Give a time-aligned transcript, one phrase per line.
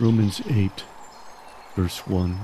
[0.00, 0.84] Romans 8,
[1.74, 2.38] verse 1.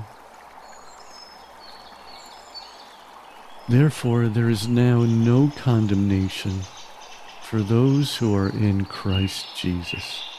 [3.69, 6.63] Therefore, there is now no condemnation
[7.43, 10.34] for those who are in Christ Jesus.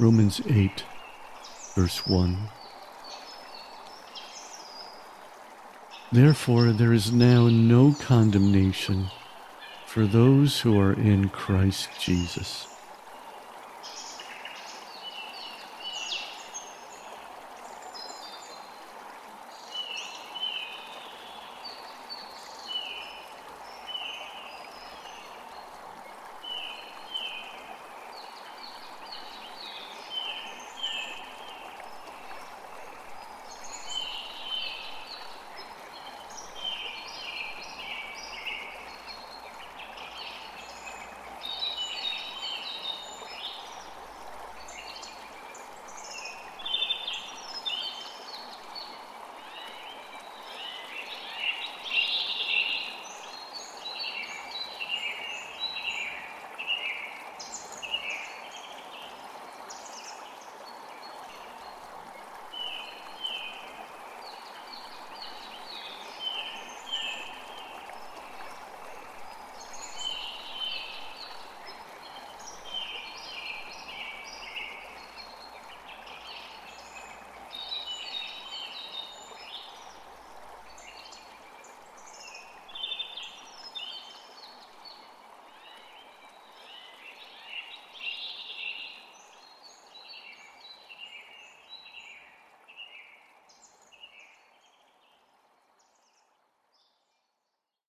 [0.00, 0.84] Romans 8,
[1.76, 2.48] verse 1.
[6.10, 9.06] Therefore, there is now no condemnation
[9.86, 12.73] for those who are in Christ Jesus.